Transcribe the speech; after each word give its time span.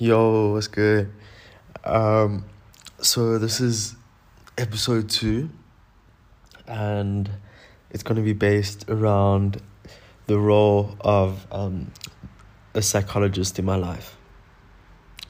Yo, 0.00 0.54
what's 0.54 0.66
good? 0.66 1.08
Um, 1.84 2.46
so 3.00 3.38
this 3.38 3.60
is 3.60 3.94
episode 4.58 5.08
two, 5.08 5.48
and 6.66 7.30
it's 7.92 8.02
going 8.02 8.16
to 8.16 8.22
be 8.22 8.32
based 8.32 8.90
around 8.90 9.62
the 10.26 10.36
role 10.36 10.96
of 11.00 11.46
um, 11.52 11.92
a 12.74 12.82
psychologist 12.82 13.56
in 13.60 13.64
my 13.64 13.76
life. 13.76 14.16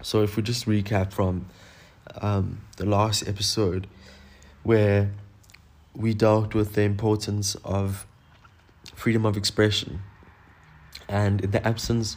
So 0.00 0.23
if 0.23 0.35
we 0.35 0.43
just 0.43 0.65
recap 0.65 1.12
from 1.12 1.45
um, 2.23 2.62
the 2.79 2.87
last 2.87 3.29
episode, 3.29 3.87
where 4.62 5.11
we 5.95 6.15
dealt 6.15 6.55
with 6.55 6.73
the 6.73 6.83
importance 6.83 7.55
of 7.67 8.07
freedom 8.95 9.27
of 9.27 9.37
expression, 9.37 10.01
and 11.07 11.43
in 11.43 11.51
the 11.51 11.67
absence 11.69 12.16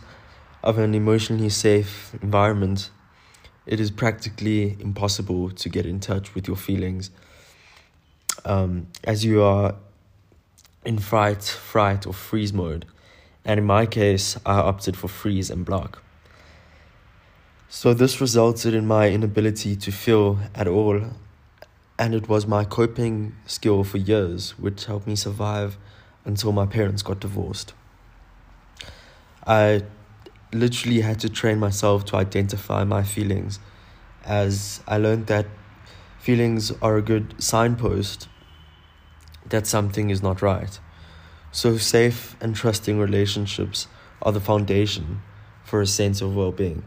of 0.68 0.78
an 0.78 0.94
emotionally 0.94 1.48
safe 1.48 2.14
environment, 2.22 2.90
it 3.66 3.80
is 3.80 3.90
practically 3.90 4.76
impossible 4.82 5.50
to 5.50 5.70
get 5.70 5.86
in 5.86 6.02
touch 6.02 6.36
with 6.36 6.46
your 6.46 6.58
feelings. 6.58 7.10
Um, 8.44 8.88
as 9.06 9.24
you 9.24 9.42
are 9.44 9.76
in 10.84 11.00
fright, 11.00 11.44
fright, 11.44 12.06
or 12.06 12.12
freeze 12.12 12.52
mode. 12.52 12.86
And 13.46 13.58
in 13.62 13.66
my 13.66 13.86
case, 13.86 14.38
I 14.46 14.56
opted 14.56 14.98
for 14.98 15.08
freeze 15.08 15.50
and 15.50 15.64
block. 15.66 16.04
So 17.70 17.94
this 17.94 18.20
resulted 18.20 18.74
in 18.74 18.86
my 18.86 19.10
inability 19.10 19.78
to 19.78 19.92
feel 19.92 20.38
at 20.54 20.68
all, 20.68 21.02
and 21.98 22.14
it 22.14 22.28
was 22.28 22.46
my 22.46 22.66
coping 22.66 23.38
skill 23.46 23.86
for 23.86 24.00
years 24.00 24.60
which 24.60 24.84
helped 24.84 25.08
me 25.08 25.16
survive 25.16 25.78
until 26.26 26.52
my 26.52 26.66
parents 26.66 27.04
got 27.04 27.22
divorced. 27.22 27.74
I 29.46 29.84
literally 30.58 31.02
had 31.02 31.20
to 31.22 31.30
train 31.30 31.60
myself 31.60 32.06
to 32.06 32.16
identify 32.18 32.84
my 32.84 33.04
feelings 33.04 33.60
as 34.26 34.82
I 34.88 34.98
learned 34.98 35.28
that 35.28 35.46
feelings 36.20 36.72
are 36.82 36.98
a 36.98 37.02
good 37.02 37.42
signpost 37.42 38.28
that 39.50 39.66
something 39.66 40.10
is 40.10 40.22
not 40.22 40.42
right. 40.42 40.80
So, 41.52 41.78
safe 41.78 42.36
and 42.42 42.56
trusting 42.56 43.00
relationships 43.00 43.88
are 44.22 44.32
the 44.32 44.42
foundation 44.42 45.22
for 45.64 45.82
a 45.82 45.88
sense 45.88 46.22
of 46.22 46.36
well 46.36 46.52
being. 46.52 46.84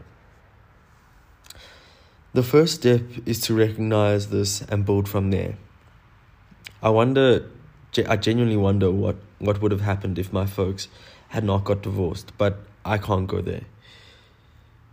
The 2.33 2.43
first 2.43 2.75
step 2.75 3.01
is 3.25 3.41
to 3.41 3.55
recognize 3.55 4.29
this 4.29 4.61
and 4.61 4.85
build 4.85 5.09
from 5.09 5.31
there. 5.31 5.57
I 6.81 6.89
wonder, 6.89 7.49
I 8.07 8.15
genuinely 8.15 8.55
wonder 8.57 8.89
what, 8.89 9.17
what 9.39 9.61
would 9.61 9.71
have 9.71 9.81
happened 9.81 10.17
if 10.17 10.31
my 10.31 10.45
folks 10.45 10.87
had 11.29 11.43
not 11.43 11.63
got 11.63 11.81
divorced, 11.81 12.31
but 12.37 12.59
I 12.85 12.97
can't 12.97 13.27
go 13.27 13.41
there. 13.41 13.63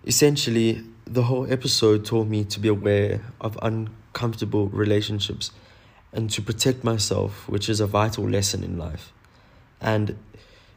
Essentially, 0.07 0.85
the 1.07 1.25
whole 1.25 1.51
episode 1.51 2.05
taught 2.05 2.29
me 2.29 2.45
to 2.45 2.61
be 2.61 2.69
aware 2.69 3.23
of 3.41 3.59
uncomfortable 3.63 4.69
relationships 4.69 5.51
and 6.13 6.31
to 6.31 6.43
protect 6.43 6.85
myself, 6.85 7.49
which 7.49 7.69
is 7.69 7.81
a 7.81 7.87
vital 7.87 8.29
lesson 8.29 8.63
in 8.63 8.79
life. 8.79 9.13
And 9.81 10.17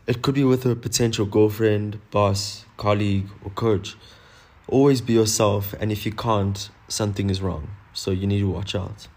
it 0.08 0.22
could 0.22 0.36
be 0.36 0.44
with 0.44 0.66
a 0.66 0.76
potential 0.76 1.26
girlfriend, 1.26 2.00
boss, 2.12 2.66
colleague, 2.78 3.30
or 3.44 3.52
coach. 3.52 3.96
Always 4.68 5.02
be 5.02 5.14
yourself, 5.14 5.74
and 5.80 5.92
if 5.92 6.06
you 6.06 6.12
can't, 6.12 6.70
something 6.88 7.30
is 7.30 7.42
wrong. 7.42 7.70
So 7.94 8.12
you 8.12 8.28
need 8.28 8.40
to 8.40 8.50
watch 8.50 8.74
out. 8.74 9.08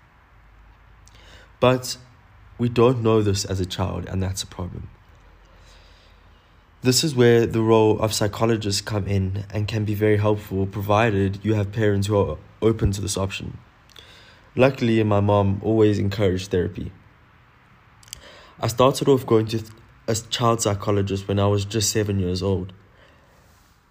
But 1.61 1.97
we 2.59 2.69
don't 2.69 3.03
know 3.03 3.22
this 3.22 3.45
as 3.45 3.61
a 3.61 3.67
child, 3.67 4.06
and 4.09 4.22
that's 4.22 4.42
a 4.42 4.47
problem. 4.47 4.91
This 6.85 7.03
is 7.03 7.15
where 7.15 7.47
the 7.47 7.63
role 7.63 7.99
of 7.99 8.13
psychologists 8.13 8.83
come 8.83 9.07
in 9.07 9.47
and 9.49 9.67
can 9.67 9.87
be 9.87 9.95
very 9.95 10.19
helpful 10.19 10.67
provided 10.67 11.43
you 11.43 11.55
have 11.55 11.73
parents 11.73 12.09
who 12.09 12.19
are 12.19 12.37
open 12.61 12.93
to 12.93 13.01
this 13.01 13.17
option. 13.17 13.57
Luckily, 14.55 15.03
my 15.03 15.21
mom 15.21 15.62
always 15.65 15.99
encouraged 15.99 16.50
therapy. 16.50 16.93
I 18.61 18.67
started 18.67 19.09
off 19.09 19.25
going 19.25 19.47
to 19.47 19.65
a 20.06 20.15
child 20.15 20.61
psychologist 20.61 21.27
when 21.27 21.39
I 21.39 21.47
was 21.47 21.65
just 21.65 21.91
seven 21.91 22.19
years 22.19 22.43
old. 22.43 22.75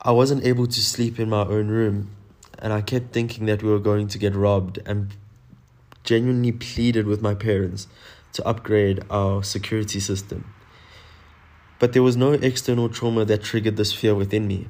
I 0.03 0.11
wasn't 0.11 0.45
able 0.45 0.67
to 0.67 0.79
sleep 0.79 1.19
in 1.19 1.31
my 1.31 1.45
own 1.45 1.69
room, 1.69 2.15
and 2.59 2.71
I 2.71 2.81
kept 2.81 3.11
thinking 3.11 3.47
that 3.47 3.63
we 3.63 3.71
were 3.71 3.79
going 3.79 4.07
to 4.09 4.19
get 4.19 4.35
robbed 4.35 4.77
and 4.85 5.15
genuinely 6.03 6.51
pleaded 6.51 7.07
with 7.07 7.23
my 7.23 7.33
parents 7.33 7.87
to 8.33 8.47
upgrade 8.47 9.01
our 9.09 9.41
security 9.41 9.99
system. 9.99 10.53
But 11.83 11.91
there 11.91 12.01
was 12.01 12.15
no 12.15 12.31
external 12.31 12.87
trauma 12.87 13.25
that 13.25 13.43
triggered 13.43 13.75
this 13.75 13.91
fear 13.91 14.15
within 14.15 14.47
me. 14.47 14.69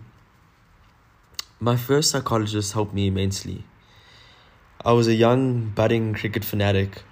My 1.59 1.75
first 1.75 2.09
psychologist 2.09 2.74
helped 2.74 2.91
me 2.91 3.06
immensely. 3.06 3.66
I 4.84 4.94
was 4.94 5.07
a 5.07 5.13
young, 5.13 5.69
budding 5.75 6.16
cricket 6.16 6.44
fanatic, 6.44 7.03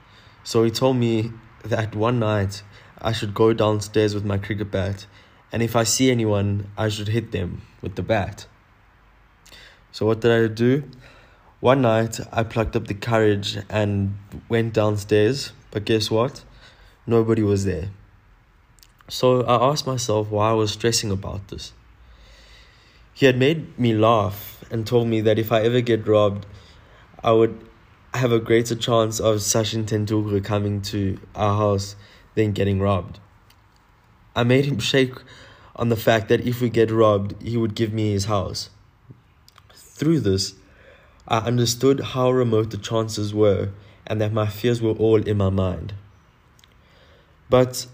so 0.44 0.64
he 0.64 0.72
told 0.72 0.98
me 0.98 1.32
that 1.64 1.96
one 1.96 2.18
night 2.18 2.64
I 3.00 3.12
should 3.12 3.36
go 3.36 3.54
downstairs 3.54 4.16
with 4.16 4.26
my 4.26 4.40
cricket 4.40 4.72
bat, 4.72 5.06
and 5.52 5.62
if 5.62 5.76
I 5.76 5.84
see 5.84 6.10
anyone, 6.10 6.72
I 6.76 6.90
should 6.90 7.10
hit 7.10 7.32
them 7.32 7.62
with 7.84 7.94
the 7.94 8.02
bat. 8.02 8.48
So, 9.92 10.08
what 10.08 10.22
did 10.22 10.32
I 10.32 10.52
do? 10.52 10.84
One 11.60 11.84
night 11.84 12.20
I 12.32 12.42
plucked 12.42 12.76
up 12.76 12.88
the 12.88 12.96
courage 12.96 13.60
and 13.70 14.18
went 14.50 14.74
downstairs, 14.74 15.52
but 15.70 15.86
guess 15.86 16.10
what? 16.10 16.44
Nobody 17.06 17.44
was 17.44 17.66
there. 17.66 17.92
So 19.10 19.42
I 19.44 19.72
asked 19.72 19.88
myself 19.88 20.30
why 20.30 20.52
I 20.52 20.54
was 20.54 20.72
stressing 20.72 21.12
about 21.12 21.48
this. 21.50 21.74
He 23.14 23.26
had 23.26 23.38
made 23.38 23.78
me 23.78 23.94
laugh 23.94 24.64
and 24.72 24.88
told 24.88 25.08
me 25.08 25.22
that 25.22 25.38
if 25.38 25.52
I 25.52 25.62
ever 25.62 25.82
get 25.82 26.08
robbed, 26.08 26.46
I 27.24 27.32
would 27.32 27.60
have 28.14 28.32
a 28.32 28.40
greater 28.40 28.76
chance 28.76 29.20
of 29.20 29.38
Sachin 29.38 29.86
Tendulkar 29.86 30.44
coming 30.44 30.82
to 30.84 31.20
our 31.36 31.56
house 31.56 31.96
than 32.36 32.52
getting 32.52 32.80
robbed. 32.80 33.20
I 34.36 34.44
made 34.44 34.66
him 34.66 34.80
shake 34.80 35.16
on 35.76 35.90
the 35.90 35.96
fact 35.96 36.30
that 36.30 36.46
if 36.48 36.62
we 36.62 36.70
get 36.70 36.92
robbed, 36.92 37.42
he 37.42 37.58
would 37.58 37.76
give 37.76 37.94
me 37.94 38.12
his 38.12 38.26
house. 38.26 38.70
Through 39.74 40.22
this, 40.22 40.56
I 41.28 41.40
understood 41.40 42.00
how 42.00 42.32
remote 42.32 42.72
the 42.72 42.78
chances 42.78 43.34
were 43.34 43.70
and 44.08 44.20
that 44.20 44.34
my 44.34 44.48
fears 44.48 44.82
were 44.82 44.92
all 44.92 45.22
in 45.22 45.38
my 45.38 45.50
mind. 45.50 45.94
But 47.50 47.86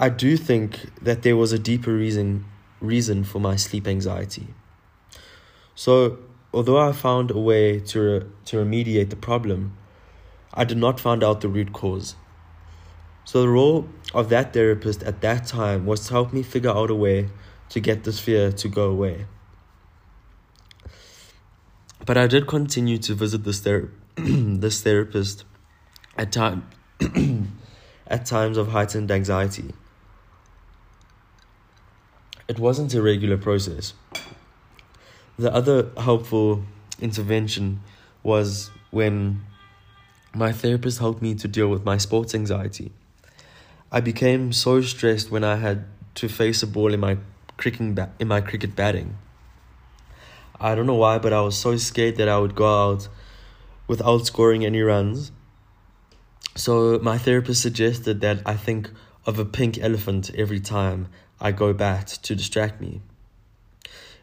I 0.00 0.10
do 0.10 0.36
think 0.36 1.02
that 1.02 1.22
there 1.22 1.36
was 1.36 1.52
a 1.52 1.58
deeper 1.58 1.92
reason 1.92 2.44
reason 2.80 3.24
for 3.24 3.40
my 3.40 3.56
sleep 3.56 3.88
anxiety. 3.88 4.46
So, 5.74 6.18
although 6.54 6.78
I 6.78 6.92
found 6.92 7.32
a 7.32 7.38
way 7.38 7.80
to 7.80 8.00
re- 8.00 8.26
to 8.44 8.56
remediate 8.58 9.10
the 9.10 9.16
problem, 9.16 9.76
I 10.54 10.62
did 10.62 10.78
not 10.78 11.00
find 11.00 11.24
out 11.24 11.40
the 11.40 11.48
root 11.48 11.72
cause. 11.72 12.14
So 13.24 13.42
the 13.42 13.48
role 13.48 13.88
of 14.14 14.28
that 14.28 14.52
therapist 14.52 15.02
at 15.02 15.20
that 15.20 15.46
time 15.46 15.84
was 15.84 16.06
to 16.06 16.12
help 16.12 16.32
me 16.32 16.44
figure 16.44 16.70
out 16.70 16.90
a 16.90 16.94
way 16.94 17.28
to 17.70 17.80
get 17.80 18.04
this 18.04 18.20
fear 18.20 18.52
to 18.52 18.68
go 18.68 18.88
away. 18.90 19.26
But 22.06 22.16
I 22.16 22.28
did 22.28 22.46
continue 22.46 22.98
to 22.98 23.14
visit 23.14 23.42
this 23.42 23.58
ther- 23.60 23.90
this 24.16 24.80
therapist 24.80 25.44
at 26.16 26.30
time 26.30 26.70
at 28.06 28.24
times 28.26 28.56
of 28.56 28.68
heightened 28.68 29.10
anxiety 29.10 29.74
it 32.48 32.58
wasn't 32.58 32.94
a 32.94 33.02
regular 33.02 33.36
process. 33.36 33.92
The 35.38 35.52
other 35.54 35.90
helpful 35.98 36.64
intervention 37.00 37.80
was 38.22 38.70
when 38.90 39.42
my 40.34 40.52
therapist 40.52 40.98
helped 40.98 41.22
me 41.22 41.34
to 41.34 41.46
deal 41.46 41.68
with 41.68 41.84
my 41.84 41.98
sports 41.98 42.34
anxiety. 42.34 42.90
I 43.92 44.00
became 44.00 44.52
so 44.52 44.80
stressed 44.80 45.30
when 45.30 45.44
I 45.44 45.56
had 45.56 45.84
to 46.16 46.28
face 46.28 46.62
a 46.62 46.66
ball 46.66 46.92
in 46.92 47.00
my 47.00 47.18
cricket 47.56 47.94
ba- 47.94 48.12
in 48.18 48.28
my 48.28 48.40
cricket 48.40 48.74
batting. 48.74 49.16
I 50.60 50.74
don't 50.74 50.86
know 50.86 50.94
why, 50.94 51.18
but 51.18 51.32
I 51.32 51.40
was 51.42 51.56
so 51.56 51.76
scared 51.76 52.16
that 52.16 52.28
I 52.28 52.38
would 52.38 52.54
go 52.54 52.66
out 52.66 53.08
without 53.86 54.26
scoring 54.26 54.64
any 54.64 54.80
runs. 54.80 55.32
So 56.56 56.98
my 56.98 57.16
therapist 57.16 57.62
suggested 57.62 58.20
that 58.22 58.42
I 58.44 58.54
think 58.54 58.90
of 59.24 59.38
a 59.38 59.44
pink 59.44 59.78
elephant 59.78 60.30
every 60.34 60.60
time 60.60 61.08
I 61.40 61.52
go 61.52 61.72
bat 61.72 62.06
to 62.22 62.34
distract 62.34 62.80
me. 62.80 63.00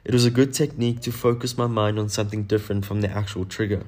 It 0.03 0.13
was 0.13 0.25
a 0.25 0.31
good 0.31 0.53
technique 0.53 0.99
to 1.01 1.11
focus 1.11 1.57
my 1.57 1.67
mind 1.67 1.97
on 1.97 2.09
something 2.09 2.43
different 2.43 2.85
from 2.85 3.01
the 3.01 3.09
actual 3.09 3.45
trigger. 3.45 3.85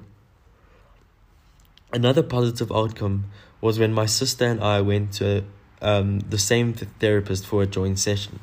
Another 1.92 2.24
positive 2.24 2.72
outcome 2.72 3.26
was 3.62 3.78
when 3.78 3.94
my 3.94 4.06
sister 4.06 4.46
and 4.46 4.64
I 4.64 4.82
went 4.82 5.12
to 5.14 5.44
um, 5.82 6.20
the 6.22 6.38
same 6.38 6.74
therapist 6.74 7.46
for 7.46 7.62
a 7.62 7.68
joint 7.68 8.00
session. 8.00 8.40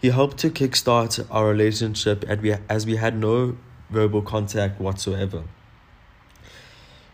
He 0.00 0.10
helped 0.10 0.38
to 0.38 0.50
kickstart 0.50 1.24
our 1.30 1.48
relationship 1.48 2.24
as 2.68 2.84
we 2.84 2.96
had 2.96 3.16
no 3.16 3.56
verbal 3.90 4.22
contact 4.22 4.80
whatsoever. 4.80 5.44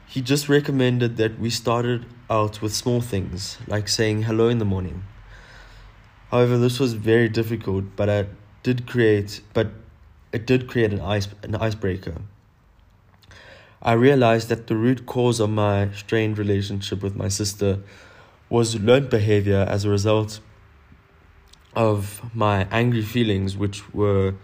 He 0.09 0.21
just 0.21 0.49
recommended 0.49 1.17
that 1.19 1.39
we 1.39 1.49
started 1.51 2.07
out 2.29 2.61
with 2.61 2.75
small 2.75 3.01
things, 3.01 3.59
like 3.67 3.89
saying 3.89 4.23
hello 4.23 4.49
in 4.49 4.59
the 4.59 4.65
morning 4.65 5.05
However, 6.33 6.57
this 6.57 6.81
was 6.81 6.95
very 6.95 7.29
difficult, 7.29 7.85
but 7.95 8.09
I 8.09 8.25
did 8.63 8.87
create, 8.87 9.43
but 9.53 9.69
it 10.33 10.47
did 10.47 10.67
create 10.67 10.91
an 10.91 11.01
ice 11.01 11.29
an 11.43 11.55
icebreaker. 11.55 12.23
I 13.83 13.93
realized 13.93 14.49
that 14.49 14.67
the 14.67 14.75
root 14.75 15.05
cause 15.05 15.41
of 15.41 15.51
my 15.51 15.91
strained 15.93 16.39
relationship 16.39 17.03
with 17.03 17.15
my 17.15 17.29
sister 17.29 17.81
was 18.49 18.81
learned 18.81 19.11
behavior 19.11 19.67
as 19.69 19.85
a 19.85 19.91
result 19.91 20.41
of 21.77 22.23
my 22.35 22.67
angry 22.71 23.03
feelings, 23.03 23.55
which 23.59 23.93
were 23.93 24.35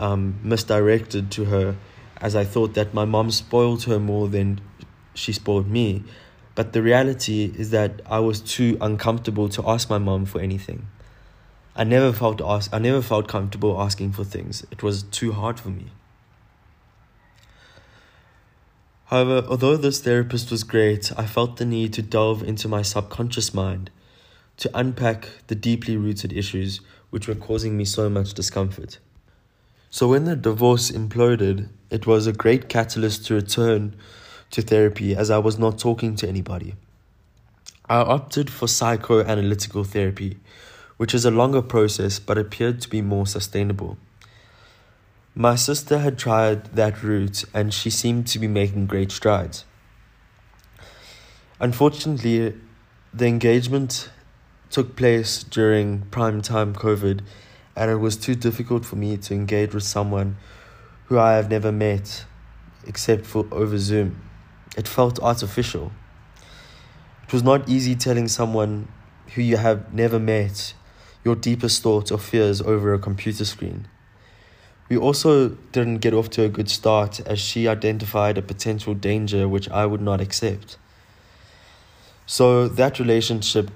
um, 0.00 0.40
misdirected 0.42 1.30
to 1.30 1.44
her, 1.44 1.76
as 2.20 2.34
I 2.34 2.42
thought 2.42 2.74
that 2.74 2.92
my 2.92 3.04
mom 3.04 3.30
spoiled 3.30 3.84
her 3.84 4.00
more 4.00 4.26
than 4.26 4.60
she 5.14 5.32
spoiled 5.32 5.68
me. 5.70 6.02
But 6.56 6.72
the 6.72 6.82
reality 6.82 7.52
is 7.56 7.70
that 7.70 8.00
I 8.06 8.18
was 8.18 8.40
too 8.40 8.76
uncomfortable 8.80 9.48
to 9.50 9.68
ask 9.68 9.88
my 9.88 9.98
mom 9.98 10.24
for 10.26 10.40
anything. 10.40 10.88
I 11.80 11.84
never 11.84 12.12
felt 12.12 12.42
ask 12.42 12.74
I 12.74 12.78
never 12.78 13.00
felt 13.00 13.26
comfortable 13.26 13.80
asking 13.80 14.12
for 14.12 14.22
things. 14.22 14.66
It 14.70 14.82
was 14.82 15.02
too 15.04 15.32
hard 15.32 15.58
for 15.58 15.70
me. 15.70 15.86
However, 19.06 19.46
although 19.48 19.78
this 19.78 19.98
therapist 20.02 20.50
was 20.50 20.62
great, 20.62 21.10
I 21.16 21.24
felt 21.24 21.56
the 21.56 21.64
need 21.64 21.94
to 21.94 22.02
delve 22.02 22.42
into 22.42 22.68
my 22.68 22.82
subconscious 22.82 23.54
mind 23.54 23.90
to 24.58 24.70
unpack 24.74 25.28
the 25.46 25.54
deeply 25.54 25.96
rooted 25.96 26.34
issues 26.34 26.82
which 27.08 27.26
were 27.26 27.34
causing 27.34 27.78
me 27.78 27.86
so 27.86 28.10
much 28.10 28.34
discomfort. 28.34 28.98
So, 29.88 30.06
when 30.06 30.26
the 30.26 30.36
divorce 30.36 30.90
imploded, 30.90 31.70
it 31.88 32.06
was 32.06 32.26
a 32.26 32.34
great 32.34 32.68
catalyst 32.68 33.24
to 33.28 33.34
return 33.36 33.96
to 34.50 34.60
therapy 34.60 35.16
as 35.16 35.30
I 35.30 35.38
was 35.38 35.58
not 35.58 35.78
talking 35.78 36.14
to 36.16 36.28
anybody. 36.28 36.74
I 37.88 38.00
opted 38.00 38.50
for 38.50 38.66
psychoanalytical 38.66 39.86
therapy, 39.86 40.36
which 41.00 41.14
is 41.14 41.24
a 41.24 41.30
longer 41.30 41.62
process 41.62 42.18
but 42.18 42.36
appeared 42.36 42.78
to 42.78 42.86
be 42.86 43.00
more 43.00 43.26
sustainable. 43.26 43.96
My 45.34 45.54
sister 45.54 46.00
had 46.00 46.18
tried 46.18 46.66
that 46.74 47.02
route 47.02 47.42
and 47.54 47.72
she 47.72 47.88
seemed 47.88 48.26
to 48.26 48.38
be 48.38 48.46
making 48.46 48.84
great 48.84 49.10
strides. 49.10 49.64
Unfortunately, 51.58 52.54
the 53.14 53.24
engagement 53.24 54.10
took 54.68 54.94
place 54.94 55.42
during 55.42 56.02
prime 56.10 56.42
time 56.42 56.74
COVID, 56.74 57.22
and 57.74 57.90
it 57.90 57.96
was 57.96 58.18
too 58.18 58.34
difficult 58.34 58.84
for 58.84 58.96
me 58.96 59.16
to 59.16 59.32
engage 59.32 59.72
with 59.72 59.84
someone 59.84 60.36
who 61.06 61.18
I 61.18 61.32
have 61.32 61.48
never 61.48 61.72
met 61.72 62.26
except 62.86 63.24
for 63.24 63.46
over 63.50 63.78
Zoom. 63.78 64.20
It 64.76 64.86
felt 64.86 65.18
artificial. 65.20 65.92
It 67.26 67.32
was 67.32 67.42
not 67.42 67.70
easy 67.70 67.94
telling 67.94 68.28
someone 68.28 68.88
who 69.28 69.40
you 69.40 69.56
have 69.56 69.94
never 69.94 70.18
met 70.18 70.74
your 71.24 71.36
deepest 71.36 71.82
thoughts 71.82 72.10
or 72.10 72.18
fears 72.18 72.60
over 72.62 72.94
a 72.94 72.98
computer 72.98 73.44
screen. 73.44 73.88
We 74.88 74.96
also 74.96 75.50
didn't 75.70 75.98
get 75.98 76.14
off 76.14 76.30
to 76.30 76.42
a 76.42 76.48
good 76.48 76.68
start 76.68 77.20
as 77.20 77.38
she 77.38 77.68
identified 77.68 78.36
a 78.36 78.42
potential 78.42 78.94
danger 78.94 79.48
which 79.48 79.68
I 79.70 79.86
would 79.86 80.00
not 80.00 80.20
accept. 80.20 80.78
So 82.26 82.68
that 82.68 82.98
relationship 82.98 83.70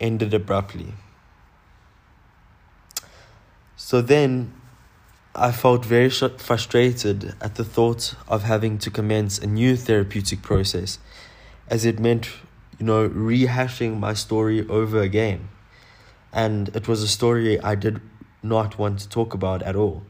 ended 0.00 0.32
abruptly. 0.32 0.94
So 3.76 4.00
then 4.00 4.52
I 5.34 5.52
felt 5.52 5.84
very 5.84 6.10
frustrated 6.10 7.34
at 7.40 7.54
the 7.54 7.64
thought 7.64 8.14
of 8.28 8.42
having 8.44 8.78
to 8.78 8.90
commence 8.90 9.38
a 9.38 9.46
new 9.46 9.76
therapeutic 9.76 10.42
process, 10.42 10.98
as 11.68 11.84
it 11.84 11.98
meant, 11.98 12.30
you 12.78 12.86
know, 12.86 13.08
rehashing 13.08 13.98
my 13.98 14.14
story 14.14 14.68
over 14.68 15.00
again. 15.00 15.48
And 16.32 16.68
it 16.76 16.86
was 16.88 17.02
a 17.02 17.08
story 17.08 17.60
I 17.60 17.74
did 17.74 18.00
not 18.42 18.78
want 18.78 19.00
to 19.00 19.08
talk 19.08 19.34
about 19.34 19.62
at 19.62 19.76
all. 19.76 20.02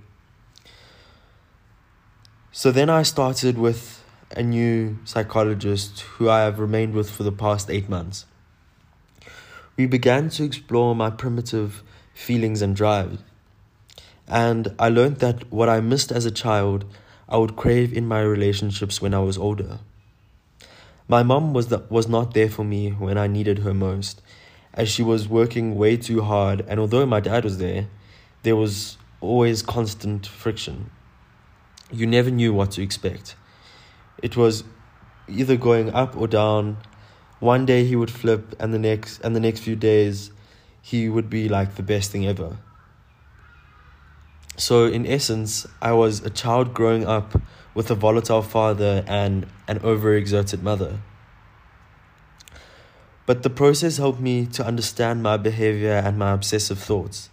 So 2.52 2.70
then 2.70 2.90
I 2.90 3.02
started 3.02 3.58
with 3.58 4.04
a 4.36 4.42
new 4.42 4.98
psychologist 5.04 6.00
who 6.00 6.28
I 6.28 6.40
have 6.40 6.58
remained 6.58 6.94
with 6.94 7.10
for 7.10 7.22
the 7.22 7.32
past 7.32 7.70
eight 7.70 7.88
months. 7.88 8.26
We 9.76 9.86
began 9.86 10.28
to 10.30 10.44
explore 10.44 10.94
my 10.94 11.10
primitive 11.10 11.82
feelings 12.12 12.60
and 12.60 12.76
drives 12.76 13.18
and 14.30 14.68
I 14.78 14.88
learned 14.88 15.16
that 15.16 15.52
what 15.52 15.68
I 15.68 15.80
missed 15.80 16.12
as 16.12 16.24
a 16.24 16.30
child, 16.30 16.84
I 17.28 17.36
would 17.36 17.56
crave 17.56 17.92
in 17.92 18.06
my 18.06 18.20
relationships 18.20 19.02
when 19.02 19.12
I 19.12 19.18
was 19.18 19.36
older. 19.36 19.80
My 21.08 21.24
mom 21.24 21.52
was, 21.52 21.66
the, 21.66 21.80
was 21.90 22.06
not 22.06 22.32
there 22.32 22.48
for 22.48 22.62
me 22.64 22.90
when 22.90 23.18
I 23.18 23.26
needed 23.26 23.60
her 23.60 23.74
most, 23.74 24.22
as 24.74 24.88
she 24.88 25.02
was 25.02 25.28
working 25.28 25.76
way 25.76 25.96
too 25.96 26.22
hard, 26.22 26.64
and 26.68 26.78
although 26.78 27.06
my 27.06 27.20
dad 27.20 27.44
was 27.44 27.58
there, 27.58 27.88
there 28.42 28.56
was 28.56 28.96
always 29.20 29.62
constant 29.62 30.26
friction. 30.26 30.90
You 31.92 32.06
never 32.06 32.30
knew 32.30 32.52
what 32.52 32.70
to 32.72 32.82
expect. 32.82 33.34
It 34.22 34.36
was 34.36 34.64
either 35.28 35.56
going 35.56 35.90
up 35.90 36.16
or 36.16 36.28
down. 36.28 36.78
One 37.40 37.66
day 37.66 37.84
he 37.84 37.96
would 37.96 38.10
flip, 38.10 38.54
and 38.60 38.72
the 38.72 38.78
next, 38.78 39.20
and 39.20 39.34
the 39.34 39.40
next 39.40 39.60
few 39.60 39.76
days, 39.76 40.30
he 40.82 41.08
would 41.08 41.28
be 41.28 41.48
like 41.48 41.74
the 41.74 41.82
best 41.82 42.10
thing 42.10 42.26
ever. 42.26 42.58
So, 44.56 44.86
in 44.86 45.06
essence, 45.06 45.66
I 45.80 45.92
was 45.92 46.20
a 46.24 46.30
child 46.30 46.74
growing 46.74 47.06
up 47.06 47.40
with 47.74 47.90
a 47.90 47.94
volatile 47.94 48.42
father 48.42 49.04
and 49.06 49.46
an 49.66 49.80
overexerted 49.80 50.62
mother. 50.62 51.00
But 53.30 53.44
the 53.44 53.48
process 53.48 53.98
helped 53.98 54.18
me 54.18 54.44
to 54.46 54.66
understand 54.66 55.22
my 55.22 55.36
behavior 55.36 55.92
and 55.92 56.18
my 56.18 56.32
obsessive 56.32 56.80
thoughts. 56.80 57.30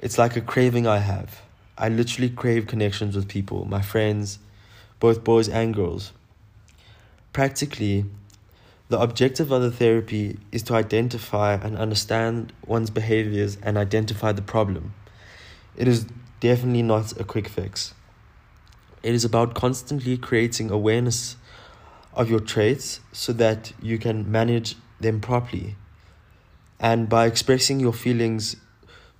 It's 0.00 0.18
like 0.18 0.34
a 0.34 0.40
craving 0.40 0.88
I 0.88 0.98
have. 0.98 1.42
I 1.78 1.88
literally 1.88 2.28
crave 2.28 2.66
connections 2.66 3.14
with 3.14 3.28
people, 3.28 3.66
my 3.66 3.82
friends, 3.82 4.40
both 4.98 5.22
boys 5.22 5.48
and 5.48 5.72
girls. 5.72 6.12
Practically, 7.32 8.06
the 8.88 8.98
objective 8.98 9.52
of 9.52 9.62
the 9.62 9.70
therapy 9.70 10.40
is 10.50 10.64
to 10.64 10.74
identify 10.74 11.54
and 11.54 11.78
understand 11.78 12.52
one's 12.66 12.90
behaviors 12.90 13.58
and 13.62 13.78
identify 13.78 14.32
the 14.32 14.42
problem. 14.42 14.92
It 15.76 15.86
is 15.86 16.04
definitely 16.40 16.82
not 16.82 17.12
a 17.20 17.22
quick 17.22 17.46
fix. 17.46 17.94
It 19.04 19.14
is 19.14 19.24
about 19.24 19.54
constantly 19.54 20.18
creating 20.18 20.72
awareness 20.72 21.36
of 22.12 22.28
your 22.28 22.40
traits 22.40 22.98
so 23.12 23.32
that 23.34 23.72
you 23.80 23.98
can 23.98 24.28
manage 24.28 24.74
them 25.00 25.20
properly. 25.20 25.76
And 26.78 27.08
by 27.08 27.26
expressing 27.26 27.80
your 27.80 27.92
feelings 27.92 28.56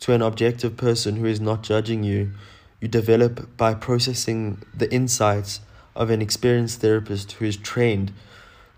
to 0.00 0.12
an 0.12 0.22
objective 0.22 0.76
person 0.76 1.16
who 1.16 1.26
is 1.26 1.40
not 1.40 1.62
judging 1.62 2.04
you, 2.04 2.32
you 2.80 2.88
develop 2.88 3.56
by 3.56 3.74
processing 3.74 4.62
the 4.74 4.92
insights 4.92 5.60
of 5.94 6.10
an 6.10 6.20
experienced 6.20 6.80
therapist 6.80 7.32
who 7.32 7.46
is 7.46 7.56
trained 7.56 8.12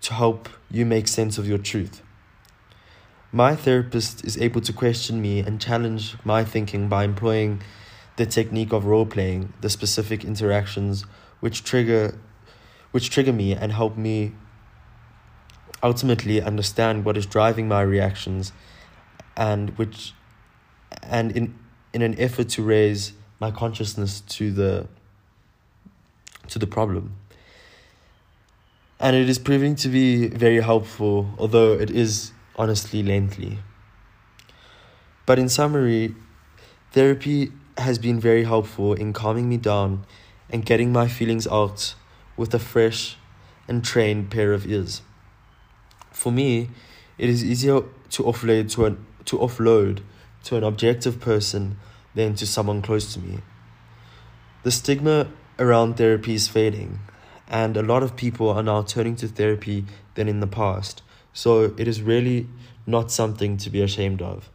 to 0.02 0.14
help 0.14 0.48
you 0.70 0.86
make 0.86 1.08
sense 1.08 1.38
of 1.38 1.48
your 1.48 1.58
truth. 1.58 2.02
My 3.32 3.56
therapist 3.56 4.24
is 4.24 4.40
able 4.40 4.60
to 4.62 4.72
question 4.72 5.20
me 5.20 5.40
and 5.40 5.60
challenge 5.60 6.16
my 6.24 6.44
thinking 6.44 6.88
by 6.88 7.04
employing 7.04 7.60
the 8.16 8.24
technique 8.24 8.72
of 8.72 8.86
role 8.86 9.04
playing, 9.04 9.52
the 9.60 9.68
specific 9.68 10.24
interactions 10.24 11.04
which 11.40 11.62
trigger 11.64 12.18
which 12.90 13.10
trigger 13.10 13.32
me 13.32 13.52
and 13.52 13.72
help 13.72 13.98
me 13.98 14.32
ultimately 15.82 16.40
understand 16.40 17.04
what 17.04 17.16
is 17.16 17.26
driving 17.26 17.68
my 17.68 17.82
reactions 17.82 18.52
and 19.36 19.70
which 19.78 20.14
and 21.02 21.32
in 21.32 21.54
in 21.92 22.02
an 22.02 22.18
effort 22.18 22.48
to 22.48 22.62
raise 22.62 23.12
my 23.40 23.50
consciousness 23.50 24.20
to 24.22 24.50
the 24.50 24.86
to 26.48 26.58
the 26.58 26.66
problem 26.66 27.14
and 29.00 29.14
it 29.14 29.28
is 29.28 29.38
proving 29.38 29.76
to 29.76 29.88
be 29.88 30.28
very 30.28 30.60
helpful 30.60 31.30
although 31.38 31.72
it 31.74 31.90
is 31.90 32.32
honestly 32.56 33.02
lengthy 33.02 33.58
but 35.26 35.38
in 35.38 35.48
summary 35.48 36.14
therapy 36.92 37.52
has 37.76 37.98
been 37.98 38.18
very 38.18 38.44
helpful 38.44 38.94
in 38.94 39.12
calming 39.12 39.48
me 39.48 39.56
down 39.56 40.04
and 40.50 40.64
getting 40.64 40.92
my 40.92 41.06
feelings 41.06 41.46
out 41.46 41.94
with 42.36 42.54
a 42.54 42.58
fresh 42.58 43.16
and 43.66 43.84
trained 43.84 44.30
pair 44.30 44.52
of 44.52 44.66
ears. 44.66 45.02
For 46.10 46.32
me, 46.32 46.70
it 47.16 47.28
is 47.28 47.44
easier 47.44 47.82
to 48.10 48.22
offload 48.22 48.70
to 48.72 48.86
an 48.86 49.06
to 49.26 49.38
offload 49.38 50.00
to 50.44 50.56
an 50.56 50.64
objective 50.64 51.20
person 51.20 51.76
than 52.14 52.34
to 52.34 52.46
someone 52.46 52.82
close 52.82 53.12
to 53.14 53.20
me. 53.20 53.38
The 54.62 54.70
stigma 54.70 55.28
around 55.58 55.96
therapy 55.96 56.34
is 56.34 56.48
fading, 56.48 57.00
and 57.48 57.76
a 57.76 57.82
lot 57.82 58.02
of 58.02 58.16
people 58.16 58.48
are 58.48 58.62
now 58.62 58.82
turning 58.82 59.16
to 59.16 59.28
therapy 59.28 59.84
than 60.14 60.28
in 60.28 60.40
the 60.40 60.46
past. 60.46 61.02
So 61.32 61.74
it 61.76 61.86
is 61.86 62.02
really 62.02 62.48
not 62.86 63.10
something 63.10 63.56
to 63.58 63.70
be 63.70 63.82
ashamed 63.82 64.22
of. 64.22 64.50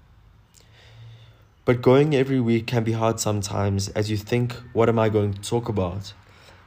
But 1.65 1.81
going 1.81 2.13
every 2.13 2.41
week 2.41 2.67
can 2.67 2.83
be 2.83 2.91
hard 2.91 3.19
sometimes 3.19 3.88
as 3.89 4.12
you 4.12 4.17
think, 4.17 4.53
what 4.74 4.89
am 4.89 5.00
I 5.00 5.07
going 5.07 5.33
to 5.33 5.41
talk 5.41 5.69
about? 5.69 6.13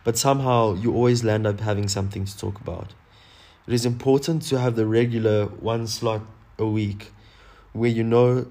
But 0.05 0.17
somehow 0.17 0.75
you 0.75 0.95
always 0.95 1.23
land 1.23 1.47
up 1.47 1.61
having 1.61 1.89
something 1.89 2.25
to 2.25 2.39
talk 2.39 2.61
about. 2.61 2.95
It 3.67 3.75
is 3.75 3.85
important 3.85 4.43
to 4.43 4.61
have 4.61 4.77
the 4.77 4.87
regular 4.87 5.47
one 5.47 5.89
slot 5.89 6.23
a 6.57 6.67
week 6.67 7.13
where 7.73 7.91
you 7.91 8.05
know 8.05 8.47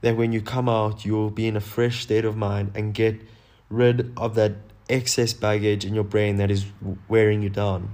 that 0.00 0.16
when 0.16 0.32
you 0.32 0.40
come 0.40 0.70
out, 0.70 1.04
you 1.04 1.12
will 1.12 1.30
be 1.30 1.46
in 1.46 1.54
a 1.54 1.60
fresh 1.60 2.02
state 2.02 2.24
of 2.24 2.34
mind 2.34 2.72
and 2.74 2.94
get 2.94 3.20
rid 3.68 4.10
of 4.16 4.34
that 4.36 4.52
excess 4.88 5.34
baggage 5.34 5.84
in 5.84 5.94
your 5.94 6.04
brain 6.04 6.36
that 6.36 6.50
is 6.50 6.64
wearing 7.08 7.42
you 7.42 7.50
down. 7.50 7.90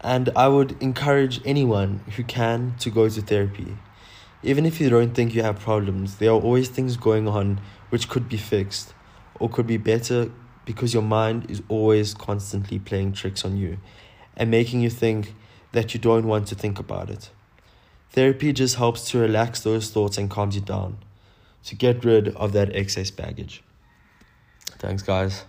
And 0.00 0.30
I 0.36 0.46
would 0.46 0.80
encourage 0.80 1.40
anyone 1.44 2.00
who 2.14 2.22
can 2.22 2.76
to 2.78 2.90
go 2.90 3.08
to 3.08 3.20
therapy. 3.20 3.76
Even 4.44 4.64
if 4.64 4.80
you 4.80 4.88
don't 4.88 5.14
think 5.14 5.34
you 5.34 5.42
have 5.42 5.58
problems, 5.58 6.18
there 6.18 6.30
are 6.30 6.40
always 6.40 6.68
things 6.68 6.96
going 6.96 7.26
on 7.26 7.60
which 7.90 8.08
could 8.08 8.28
be 8.28 8.36
fixed 8.36 8.94
or 9.40 9.48
could 9.48 9.66
be 9.66 9.78
better 9.78 10.30
because 10.64 10.94
your 10.94 11.02
mind 11.02 11.50
is 11.50 11.60
always 11.68 12.14
constantly 12.14 12.78
playing 12.78 13.12
tricks 13.12 13.44
on 13.44 13.56
you 13.56 13.78
and 14.38 14.50
making 14.50 14.80
you 14.80 14.88
think 14.88 15.34
that 15.72 15.92
you 15.92 16.00
don't 16.00 16.26
want 16.26 16.46
to 16.46 16.54
think 16.54 16.78
about 16.78 17.10
it. 17.10 17.30
Therapy 18.10 18.52
just 18.54 18.76
helps 18.76 19.10
to 19.10 19.18
relax 19.18 19.60
those 19.60 19.90
thoughts 19.90 20.16
and 20.16 20.30
calms 20.30 20.54
you 20.54 20.62
down, 20.62 20.96
to 21.64 21.74
get 21.74 22.04
rid 22.04 22.28
of 22.28 22.52
that 22.54 22.74
excess 22.74 23.10
baggage. 23.10 23.62
Thanks, 24.78 25.02
guys. 25.02 25.44